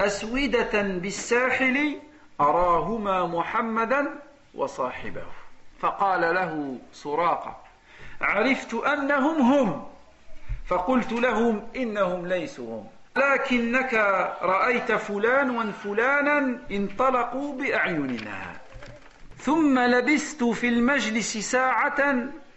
[0.00, 2.00] أسودة بالساحل
[2.40, 5.26] أراهما محمدا وصاحبه.
[5.80, 7.56] فقال له سراقة
[8.20, 9.86] عرفت أنهم هم.
[10.66, 12.86] فقلت لهم إنهم ليسوا هم.
[13.16, 13.94] لكنك
[14.42, 18.52] رأيت فلان وفلانا انطلقوا بأعيننا.
[19.38, 22.14] ثم لبثت في المجلس ساعة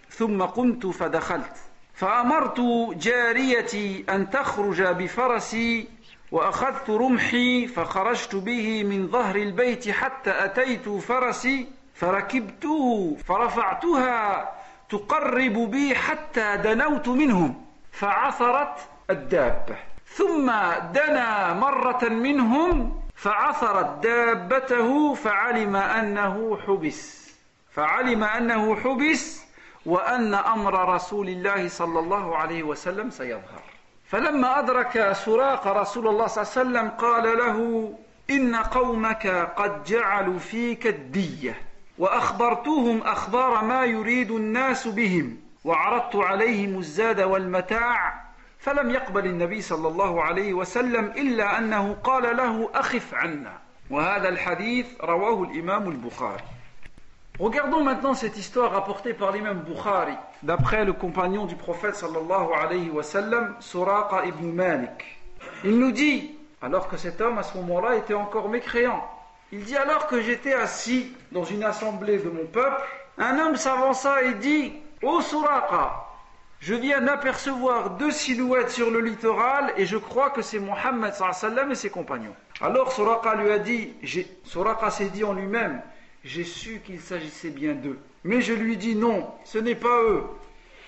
[0.10, 1.58] ثم قمت فدخلت.
[1.94, 2.62] فأمرت
[2.98, 5.88] جاريتي أن تخرج بفرسي
[6.32, 11.68] وأخذت رمحي فخرجت به من ظهر البيت حتى أتيت فرسي.
[12.04, 14.52] فركبته فرفعتها
[14.90, 18.78] تقرب بي حتى دنوت منهم فعثرت
[19.10, 19.76] الدابة.
[20.08, 20.52] ثم
[20.94, 27.30] دنا مرة منهم فعثرت دابته فعلم أنه حبس.
[27.72, 29.46] فعلم أنه حبس
[29.86, 33.64] وأن أمر رسول الله صلى الله عليه وسلم سيظهر.
[34.06, 37.58] فلما أدرك سراق رسول الله صلى الله عليه وسلم قال له
[38.30, 41.73] إن قومك قد جعلوا فيك الدية.
[41.98, 48.24] وأخبرتهم أخبار ما يريد الناس بهم وعرضت عليهم الزاد والمتاع
[48.60, 53.58] فلم يقبل النبي صلى الله عليه وسلم إلا أنه قال له أخف عنا
[53.90, 56.44] وهذا الحديث رواه الإمام البخاري
[57.40, 62.92] Regardons maintenant cette histoire rapportée par l'imam Bukhari, d'après le compagnon du prophète sallallahu alayhi
[62.92, 65.18] wa sallam, Suraqa ibn Malik.
[65.64, 69.04] Il nous dit, alors que cet homme à ce moment-là était encore mécréant,
[69.54, 72.82] il dit alors que j'étais assis dans une assemblée de mon peuple,
[73.20, 76.08] un homme s'avança et dit, Ô Suraqa,
[76.60, 81.14] je viens d'apercevoir deux silhouettes sur le littoral et je crois que c'est Mohammed
[81.70, 82.36] et ses compagnons.
[82.62, 83.94] Alors Suraqa lui a dit,
[84.44, 85.84] Suraqa s'est dit en lui-même,
[86.24, 88.00] j'ai su qu'il s'agissait bien d'eux.
[88.24, 90.24] Mais je lui dis non, ce n'est pas eux.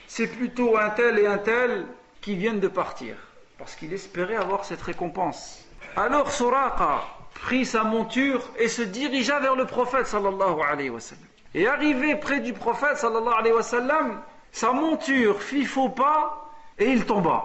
[0.08, 1.86] C'est plutôt un tel et un tel
[2.19, 3.15] qui viennent de partir.
[3.60, 5.63] Parce qu'il espérait avoir cette récompense.
[5.95, 7.04] Alors Suraqa
[7.36, 11.24] prit sa monture et se dirigea vers le prophète sallallahu alayhi wa sallam.
[11.54, 14.21] Et arrivé près du prophète sallallahu alayhi wa sallam,
[14.52, 17.43] sa monture fit faux pas et il tomba.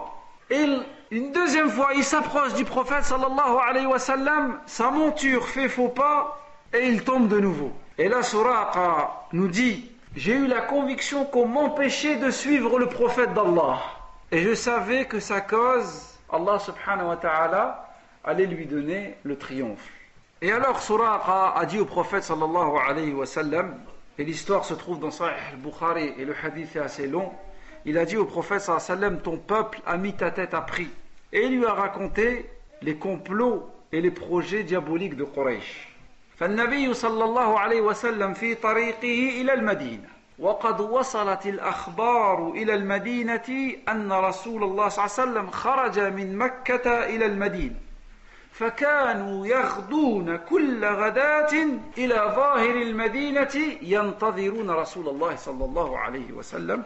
[0.50, 0.64] Et
[1.11, 6.40] une deuxième fois, il s'approche du prophète sallallahu sa monture fait faux pas
[6.72, 7.72] et il tombe de nouveau.
[7.98, 13.35] Et là, Suraqa nous dit J'ai eu la conviction qu'on m'empêchait de suivre le prophète
[13.35, 13.81] d'Allah.
[14.33, 17.89] Et je savais que sa cause, Allah subhanahu wa ta'ala,
[18.24, 19.88] allait lui donner le triomphe.
[20.41, 23.78] Et alors Suraqa a dit au prophète sallallahu alayhi wa sallam,
[24.17, 27.32] et l'histoire se trouve dans Sahih al-Bukhari et le hadith est assez long,
[27.86, 30.54] il a dit au prophète sallallahu alayhi wa sallam, ton peuple a mis ta tête
[30.54, 30.89] à prix.
[31.32, 32.50] Et il lui a raconté
[32.82, 35.91] les complots et les projets diaboliques de Quraysh.
[36.38, 44.12] فالنبي صلى الله عليه وسلم في طريقه إلى المدينة وقد وصلت الأخبار إلى المدينة أن
[44.12, 47.76] رسول الله صلى الله عليه وسلم خرج من مكة إلى المدينة
[48.61, 51.53] فكانوا يغدون كل غداة
[51.99, 56.83] إلى ظاهر المدينة ينتظرون رسول الله صلى الله عليه وسلم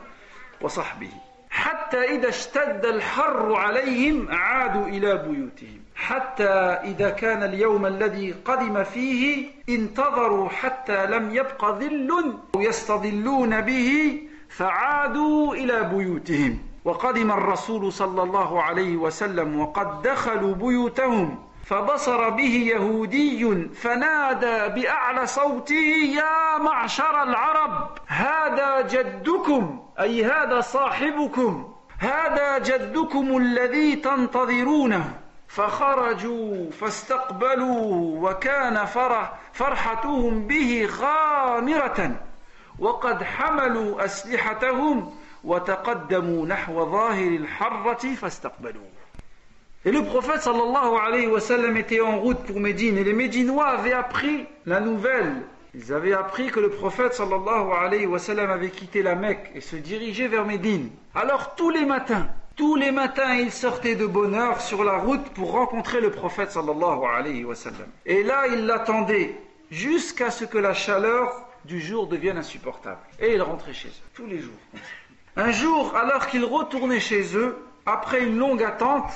[0.61, 1.11] وصحبه.
[1.51, 5.81] حتى إذا اشتد الحر عليهم عادوا إلى بيوتهم.
[5.95, 6.53] حتى
[6.91, 15.83] إذا كان اليوم الذي قدم فيه انتظروا حتى لم يبق ظل يستظلون به فعادوا إلى
[15.83, 16.59] بيوتهم.
[16.85, 25.95] وقدم الرسول صلى الله عليه وسلم وقد دخلوا بيوتهم فبصر به يهودي فنادى بأعلى صوته
[26.17, 35.25] يا معشر العرب هذا جدكم أي هذا صاحبكم هذا جدكم الذي تنتظرونه.
[35.49, 42.17] فخرجوا فاستقبلوه وكان فرح فرحتهم به غامرة
[42.79, 48.94] وقد حملوا أسلحتهم وتقدموا نحو ظاهر الحرة فاستقبلوه.
[49.87, 53.67] Et le prophète sallallahu alayhi wa sallam était en route pour Médine et les Médinois
[53.67, 55.43] avaient appris la nouvelle.
[55.75, 59.61] Ils avaient appris que le prophète sallallahu alayhi wa sallam avait quitté la Mecque et
[59.61, 60.89] se dirigeait vers Médine.
[61.15, 65.25] Alors tous les matins, tous les matins, ils sortaient de bonne heure sur la route
[65.35, 67.89] pour rencontrer le prophète sallallahu alayhi wa sallam.
[68.07, 69.39] Et là, ils l'attendaient
[69.71, 73.01] jusqu'à ce que la chaleur du jour devienne insupportable.
[73.21, 74.55] Et ils rentraient chez eux, tous les jours.
[75.37, 79.13] Un jour, alors qu'ils retournaient chez eux, après une longue attente,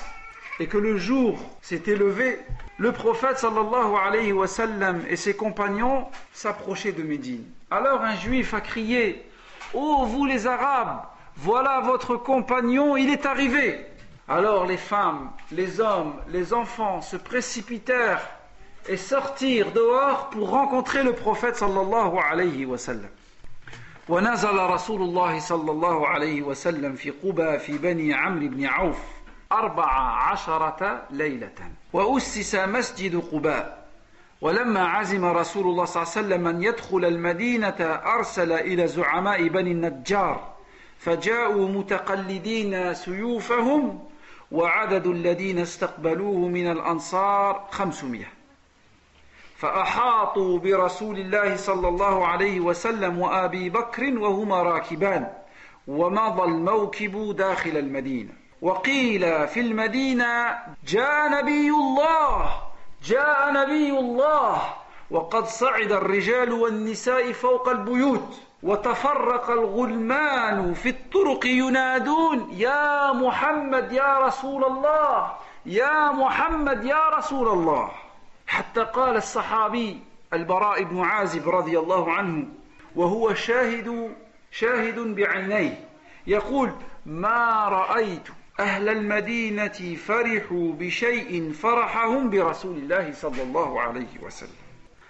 [0.59, 2.39] et que le jour s'était levé,
[2.77, 7.43] le prophète sallallahu alayhi wa sallam et ses compagnons s'approchaient de Médine.
[7.71, 9.25] Alors un juif a crié
[9.73, 11.01] Ô vous les Arabes,
[11.37, 13.85] voilà votre compagnon, il est arrivé.
[14.27, 18.29] Alors les femmes, les hommes, les enfants se précipitèrent
[18.87, 23.09] et sortirent dehors pour rencontrer le prophète sallallahu alayhi wa sallam.
[24.09, 28.99] ونزل رسول الله صلى الله عليه وسلم في قبى في بني عمرو بن عوف
[29.58, 29.90] أربع
[30.30, 31.58] عشرة ليلة.
[31.92, 33.88] وأسس مسجد قباء.
[34.40, 37.80] ولما عزم رسول الله صلى الله عليه وسلم أن يدخل المدينة
[38.16, 40.54] أرسل إلى زعماء بني النجار.
[40.98, 44.04] فجاءوا متقلدين سيوفهم
[44.52, 48.26] وعدد الذين استقبلوه من الأنصار خمسمائة.
[49.56, 55.28] فأحاطوا برسول الله صلى الله عليه وسلم وأبي بكر وهما راكبان.
[55.88, 58.37] ومضى الموكب داخل المدينة.
[58.62, 62.50] وقيل في المدينة جاء نبي الله
[63.04, 64.62] جاء نبي الله.
[65.10, 74.64] وقد صعد الرجال والنساء فوق البيوت وتفرق الغلمان في الطرق ينادون يا محمد يا رسول
[74.64, 75.32] الله
[75.66, 77.90] يا محمد يا رسول الله.
[78.46, 80.00] حتى قال الصحابي
[80.32, 82.46] البراء بن عازب رضي الله عنه
[82.96, 84.16] وهو شاهد
[84.50, 85.84] شاهد بعينيه
[86.26, 86.72] يقول
[87.06, 88.28] ما رأيت
[88.59, 94.63] أهل المدينة فرحوا بشيء فرحهم برسول الله صلى الله عليه وسلم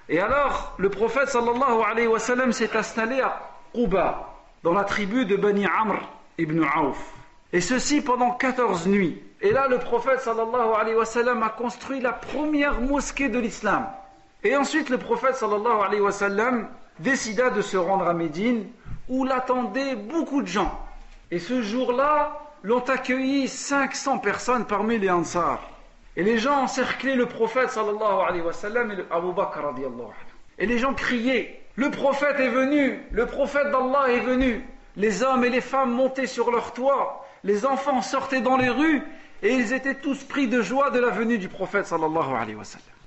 [0.10, 3.40] Et alors, le prophète sallallahu alayhi wa sallam s'est installé à
[3.74, 6.00] Quba, dans la tribu de Bani Amr
[6.38, 7.14] ibn Auf.
[7.54, 9.22] Et ceci pendant 14 nuits.
[9.42, 13.88] Et là, le prophète sallallahu alayhi wa sallam a construit la première mosquée de l'islam.
[14.44, 16.68] Et ensuite, le prophète sallallahu alayhi wa sallam
[17.00, 18.68] décida de se rendre à Médine,
[19.08, 20.78] où l'attendaient beaucoup de gens.
[21.32, 25.61] Et ce jour-là, l'ont accueilli 500 personnes parmi les Ansar.
[26.17, 29.61] Et les gens encerclaient le prophète sallallahu et Abu Bakr.
[30.59, 34.65] Et les gens criaient Le prophète est venu, le prophète d'Allah est venu.
[34.97, 39.03] Les hommes et les femmes montaient sur leur toit, les enfants sortaient dans les rues
[39.43, 42.57] et ils étaient tous pris de joie de la venue du prophète sallallahu.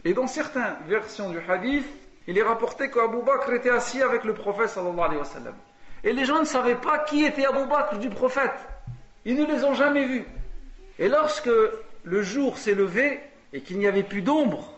[0.06, 1.86] Et dans certaines versions du hadith,
[2.28, 5.18] il est rapporté qu'Abu Bakr était assis avec le prophète sallallahu.
[6.06, 8.54] Et les gens ne savaient pas qui était Abu Bakr du prophète.
[9.26, 10.26] Ils ne les ont jamais vus.
[11.00, 11.50] Et lorsque
[12.04, 13.20] le jour s'est levé,
[13.54, 14.74] et qu'il n'y avait plus d'ombre,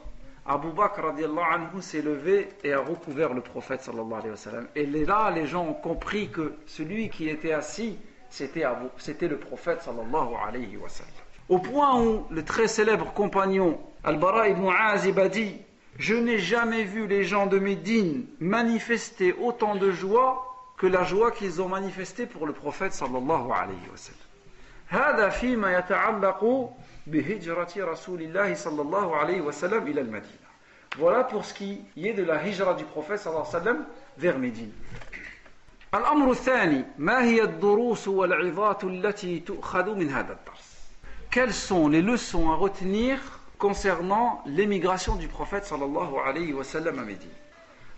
[0.46, 4.68] Abu Bakr anhu s'est levé et a recouvert le prophète sallallahu alayhi wa sallam.
[4.76, 7.98] Et là, les gens ont compris que celui qui était assis,
[8.30, 11.14] c'était le prophète sallallahu alayhi wa sallam.
[11.50, 15.56] Au point où le très célèbre compagnon Al-Bara ibn Azib a dit
[15.98, 21.32] Je n'ai jamais vu les gens de Médine manifester autant de joie que la joie
[21.32, 24.23] qu'ils ont manifestée pour le prophète sallallahu alayhi wa sallam.
[24.94, 26.70] هذا فيما يتعلق
[27.08, 30.44] بهجرة رسول الله صلى الله عليه وسلم إلى المدينة.
[31.00, 33.86] Voilà pour ce qui est de la hijra du prophète صلى الله عليه وسلم
[34.20, 34.72] vers Médine.
[35.96, 40.74] الأمر الثاني ما هي الدروس والعظات التي تؤخذ من هذا الدرس؟
[41.32, 43.20] Quelles sont les leçons à retenir
[43.58, 47.34] concernant l'émigration du prophète صلى الله عليه وسلم à Médine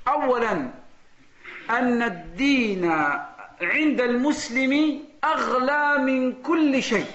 [0.07, 0.69] أولا
[1.69, 2.85] أن الدين
[3.61, 5.01] عند المسلم
[5.33, 7.05] أغلى من كل شيء.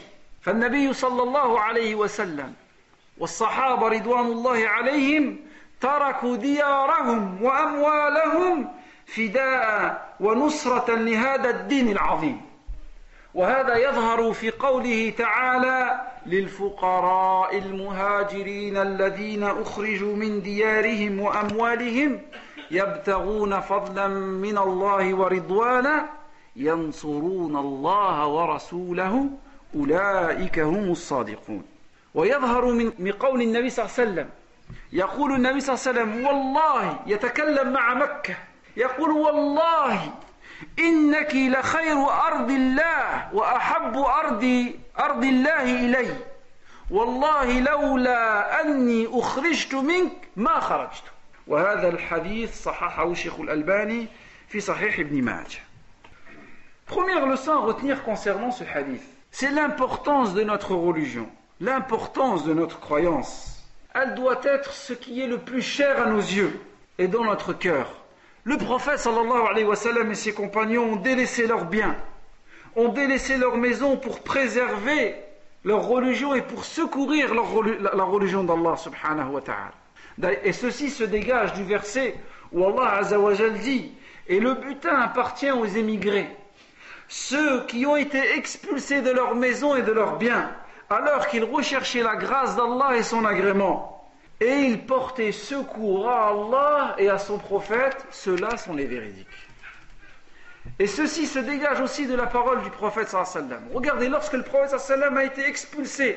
[0.42, 2.54] فالنبي صلى الله عليه وسلم
[3.18, 5.36] والصحابة رضوان الله عليهم
[5.80, 8.72] تركوا ديارهم وأموالهم
[9.06, 12.40] فداء ونصرة لهذا الدين العظيم.
[13.34, 22.20] وهذا يظهر في قوله تعالى للفقراء المهاجرين الذين أخرجوا من ديارهم وأموالهم
[22.70, 26.19] يبتغون فضلا من الله ورضوانا
[26.56, 29.30] ينصرون الله ورسوله
[29.74, 31.64] أولئك هم الصادقون.
[32.14, 32.64] ويظهر
[32.98, 34.28] من قول النبي صلى الله عليه وسلم
[34.92, 38.34] يقول النبي صلى الله عليه وسلم والله يتكلم مع مكة
[38.76, 40.12] يقول والله
[40.78, 46.16] إنك لخير أرض الله وأحب أرض أرض الله إلي.
[46.90, 51.04] والله لولا أني أخرجت منك ما خرجت.
[51.46, 54.06] وهذا الحديث صححه الشيخ الألباني
[54.48, 55.58] في صحيح ابن ماجه.
[56.90, 61.28] Première leçon à retenir concernant ce hadith, c'est l'importance de notre religion,
[61.60, 63.62] l'importance de notre croyance.
[63.94, 66.60] Elle doit être ce qui est le plus cher à nos yeux
[66.98, 67.86] et dans notre cœur.
[68.42, 71.94] Le prophète sallallahu alayhi wa sallam et ses compagnons ont délaissé leurs biens,
[72.74, 75.14] ont délaissé leurs maisons pour préserver
[75.62, 80.34] leur religion et pour secourir la religion d'Allah subhanahu wa ta'ala.
[80.42, 82.16] Et ceci se dégage du verset
[82.50, 83.92] où Allah azawajal dit
[84.26, 86.26] Et le butin appartient aux émigrés
[87.10, 90.48] ceux qui ont été expulsés de leur maison et de leurs biens,
[90.88, 94.08] alors qu'ils recherchaient la grâce d'Allah et son agrément,
[94.40, 99.26] et ils portaient secours à Allah et à son prophète, ceux-là sont les véridiques.
[100.78, 103.64] Et ceci se dégage aussi de la parole du prophète sallam.
[103.74, 106.16] Regardez, lorsque le prophète sallam a été expulsé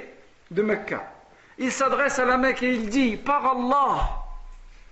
[0.52, 1.12] de Mecca,
[1.58, 4.10] il s'adresse à la Mecque et il dit Par Allah,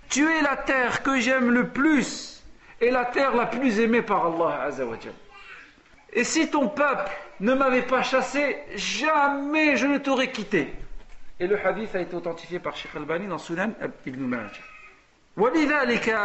[0.08, 2.42] tu es la terre que j'aime le plus
[2.80, 4.68] et la terre la plus aimée par Allah.
[6.13, 10.73] Et si ton peuple ne m'avait pas chassé, jamais je ne t'aurais quitté.
[11.39, 13.73] Et le hadith a été authentifié par Sheikh Al-Bani dans Sunan
[14.05, 14.63] ibn Majah.
[15.37, 16.17] ولذلك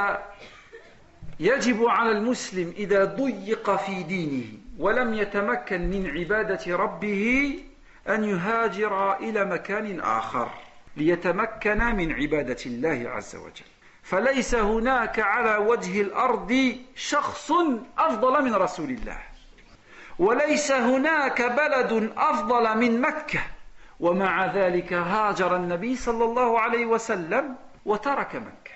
[1.41, 4.45] يجب على المسلم إذا ضيق في دينه
[4.79, 7.55] ولم يتمكن من عبادة ربه
[8.09, 10.51] أن يهاجر إلى مكان آخر
[10.97, 13.69] ليتمكن من عبادة الله عز وجل
[14.03, 17.53] فليس هناك على وجه الأرض شخص
[17.99, 19.19] أفضل من رسول الله
[20.19, 23.41] وليس هناك بلد أفضل من مكة
[24.01, 28.73] ومع ذلك هاجر النبي صلى الله عليه وسلم وترك مكة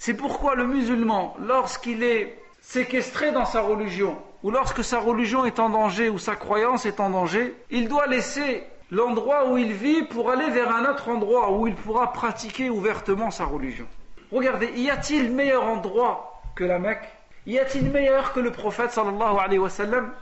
[0.00, 5.58] C'est pourquoi le musulman, lorsqu'il est séquestré dans sa religion, ou lorsque sa religion est
[5.58, 10.04] en danger, ou sa croyance est en danger, il doit laisser l'endroit où il vit
[10.04, 13.86] pour aller vers un autre endroit où il pourra pratiquer ouvertement sa religion.
[14.30, 17.08] Regardez, y a-t-il meilleur endroit que la Mecque
[17.46, 20.12] Y a-t-il meilleur que le prophète sallallahu alayhi wa sallam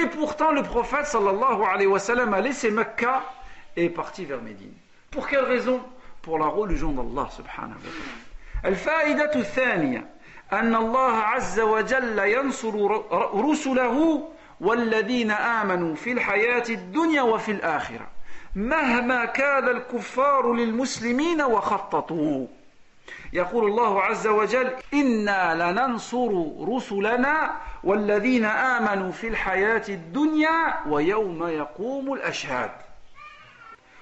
[0.00, 3.22] Et pourtant, le prophète sallallahu alayhi wa sallam a laissé Mecca
[3.76, 4.72] et est parti vers Médine.
[5.10, 5.80] Pour quelle raison
[6.22, 8.32] Pour la religion d'Allah subhanahu wa ta'ala.
[8.64, 10.06] الفائدة الثانية
[10.52, 12.74] أن الله عز وجل ينصر
[13.34, 14.28] رسله
[14.60, 18.06] والذين آمنوا في الحياة الدنيا وفي الآخرة
[18.56, 22.46] مهما كان الكفار للمسلمين وخططوا
[23.33, 26.31] يقول الله عز وجل إنا لننصر
[26.67, 32.71] رسلنا والذين آمنوا في الحياة الدنيا ويوم يقوم الأشهاد.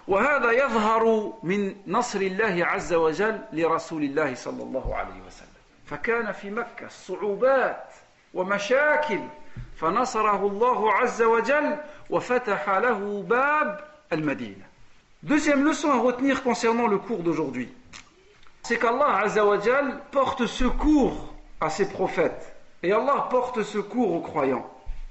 [0.07, 5.55] وهذا يظهر من نصر الله عز وجل لرسول الله صلى الله عليه وسلم.
[5.85, 7.85] فكان في مكة صعوبات
[8.33, 9.19] ومشاكل
[9.77, 11.77] فنصره الله عز وجل
[12.09, 13.79] وفتح له باب
[14.13, 14.65] المدينة.
[15.23, 17.69] Deuxième leçon à retenir concernant le cours d'aujourd'hui.
[18.65, 24.67] C'est qu'Allah Azzawajal porte secours à ses prophètes et Allah porte secours aux croyants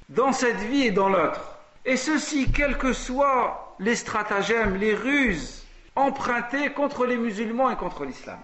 [0.09, 1.57] dans cette vie et dans l'autre.
[1.84, 8.05] Et ceci, quels que soient les stratagèmes, les ruses emprunté contre les musulmans et contre
[8.05, 8.38] l'islam.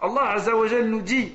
[0.00, 1.34] Allah Azzawajal nous dit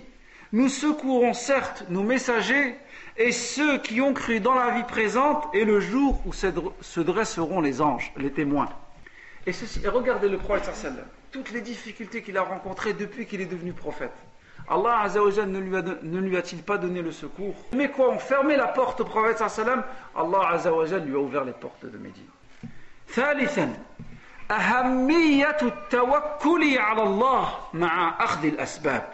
[0.54, 2.76] Nous secourons certes nos messagers
[3.18, 7.60] et ceux qui ont cru dans la vie présente et le jour où se dresseront
[7.60, 8.70] les anges, les témoins.
[9.46, 10.70] Et, ceci, regardez le prophète
[11.37, 14.13] toutes les difficultés qu'il a rencontrées depuis qu'il est devenu prophète.
[14.69, 18.19] Allah Azzawajal ne lui, a, ne lui a-t-il pas donné le secours Mais quoi, on
[18.19, 19.83] fermait la porte au prophète sallam
[20.17, 22.29] Allah Azzawajal lui a ouvert les portes de Médine.
[23.09, 23.75] ثالثا
[24.51, 29.09] أهمية التوكل على الله مع أخذ الأسباب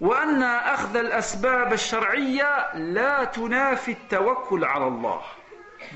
[0.00, 5.20] وأن أخذ الأسباب الشرعية لا تنافي التوكل على الله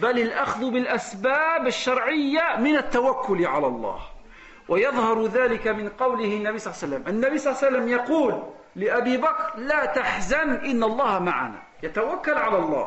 [0.02, 3.98] بل الأخذ بالأسباب الشرعية من التوكل على الله
[4.69, 7.03] ويظهر ذلك من قوله النبي صلى الله عليه وسلم.
[7.07, 8.43] النبي صلى الله عليه وسلم يقول
[8.75, 11.59] لأبي بكر لا تحزن إن الله معنا.
[11.83, 12.85] يتوكل على الله.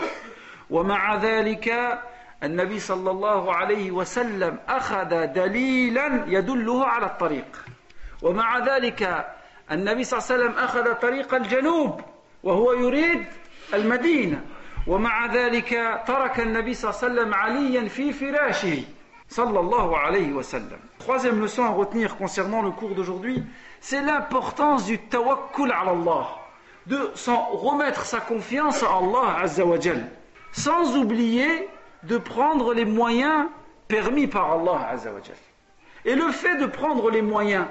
[0.71, 1.99] ومع ذلك
[2.43, 7.65] النبي صلى الله عليه وسلم أخذ دليلا يدله على الطريق.
[8.23, 9.27] ومع ذلك
[9.73, 12.01] النبي صلى الله عليه وسلم أخذ طريق الجنوب
[12.43, 13.25] وهو يريد
[13.75, 14.45] المدينة.
[14.87, 18.83] ومع ذلك ترك النبي صلى الله عليه وسلم عليا في فراشه.
[19.31, 20.79] sallallahu alayhi wa sallam.
[20.99, 23.43] Troisième leçon à retenir concernant le cours d'aujourd'hui,
[23.81, 26.27] c'est l'importance du tawakkul ala Allah,
[26.87, 30.11] de s'en remettre sa confiance à Allah azzawajal,
[30.53, 31.69] sans oublier
[32.03, 33.47] de prendre les moyens
[33.87, 35.37] permis par Allah azza wa azzawajal.
[36.05, 37.67] Et le fait de prendre les moyens,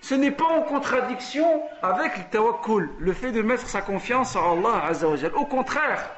[0.00, 1.46] ce n'est pas en contradiction
[1.82, 5.34] avec le tawakkul, le fait de mettre sa confiance à Allah azzawajal.
[5.34, 6.10] Au contraire,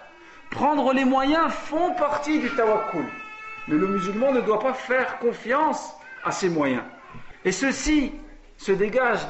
[0.51, 3.05] prendre les moyens font partie du tawakkul.
[3.69, 5.95] Mais le musulman ne doit pas faire confiance
[6.25, 6.85] à ses moyens.
[7.45, 8.13] Et ceci
[8.57, 9.27] se dégage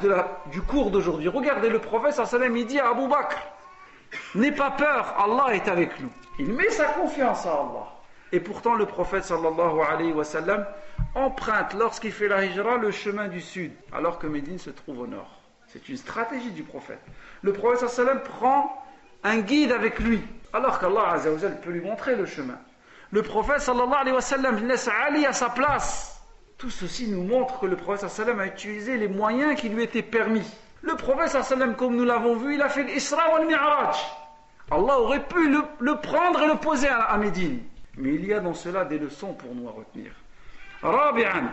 [0.51, 1.27] du cours d'aujourd'hui.
[1.27, 3.37] Regardez le prophète sallam, il dit à Abu Bakr,
[4.35, 6.09] n'aie pas peur, Allah est avec nous.
[6.39, 7.93] Il met sa confiance en Allah.
[8.31, 10.65] Et pourtant le prophète sallallahu alayhi wa sallam
[11.15, 15.07] emprunte lorsqu'il fait la hijra le chemin du sud, alors que Médine se trouve au
[15.07, 15.39] nord.
[15.67, 17.01] C'est une stratégie du prophète.
[17.41, 18.83] Le prophète sallam prend
[19.23, 20.21] un guide avec lui,
[20.53, 21.15] alors qu'Allah
[21.63, 22.57] peut lui montrer le chemin.
[23.10, 26.20] Le prophète sallallahu alayhi wa sallam laisse Ali à sa place.
[26.58, 30.02] Tout ceci nous montre que le prophète sallam a utilisé les moyens qui lui étaient
[30.02, 30.48] permis.
[30.82, 33.96] Le prophète sallam, comme nous l'avons vu, il a fait l'Isra wal Mi'raj.
[34.70, 37.60] Allah aurait pu le, prendre et le poser à, à Médine.
[37.98, 40.12] Mais il y a dans cela des leçons pour nous à retenir.
[40.84, 41.50] رابعا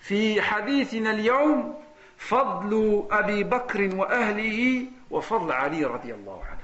[0.00, 1.74] في حديثنا اليوم
[2.18, 6.62] فضل أبي بكر وأهله وفضل علي رضي الله عنه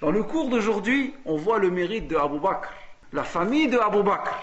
[0.00, 2.68] Dans le cours d'aujourd'hui, on voit le mérite de Abu Bakr,
[3.12, 4.34] la famille de Abu Bakr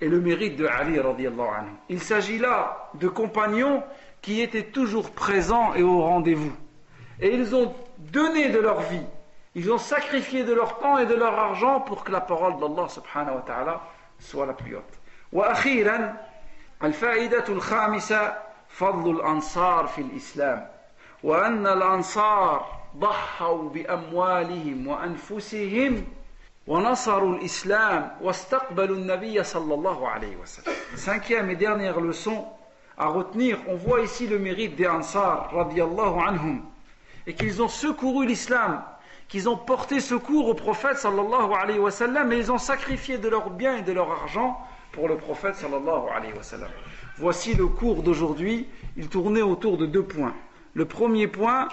[0.00, 1.70] et le mérite de Ali radiallahu anhu.
[1.88, 3.82] Il s'agit là de compagnons
[4.20, 6.52] qui étaient toujours présents et au rendez-vous.
[7.20, 9.06] Et ils ont donné de leur vie,
[9.54, 12.88] ils ont sacrifié de leur temps et de leur argent pour que la parole d'Allah
[12.88, 13.80] subhanahu wa ta'ala
[14.18, 14.98] soit la plus haute.
[15.32, 16.16] واخيرا
[16.84, 18.34] الفائده الخامسه
[18.68, 20.68] فضل الانصار في الاسلام
[21.22, 26.04] وان الانصار ضحوا باموالهم وانفسهم
[26.66, 32.46] ونصروا الاسلام واستقبلوا النبي صلى الله عليه وسلم cinquième et dernière leçon
[32.96, 36.62] à retenir on voit ici le mérite des ansar radiallahu anhum
[37.26, 38.82] et qu'ils ont secouru l'islam
[39.32, 43.30] qu'ils ont porté secours au prophète sallallahu alayhi wa sallam et ils ont sacrifié de
[43.30, 44.60] leurs biens et de leur argent
[44.92, 46.68] pour le prophète sallallahu alayhi wa sallam.
[47.16, 48.68] Voici le cours d'aujourd'hui.
[48.98, 50.34] Il tournait autour de deux points.
[50.74, 51.68] Le premier point,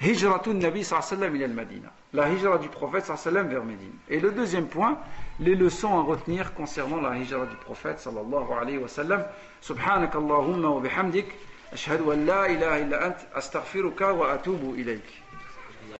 [0.00, 3.93] Hijratun Nabi sallallahu alayhi wa sallam la hijra du prophète vers Médine.
[4.09, 4.97] Et le deuxième point,
[5.39, 9.23] les leçons à retenir concernant la hijra du prophète sallallahu alayhi wa sallam.
[9.61, 11.27] Subhanakallahumma wa bihamdik,
[11.71, 15.18] ashhadu an la ilaha illa ant, astaghfiruka wa atubu ilayk.